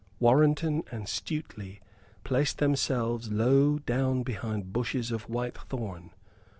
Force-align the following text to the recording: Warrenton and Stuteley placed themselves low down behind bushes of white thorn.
Warrenton 0.19 0.81
and 0.89 1.05
Stuteley 1.07 1.79
placed 2.23 2.57
themselves 2.57 3.31
low 3.31 3.77
down 3.77 4.23
behind 4.23 4.73
bushes 4.73 5.11
of 5.11 5.29
white 5.29 5.55
thorn. 5.69 6.09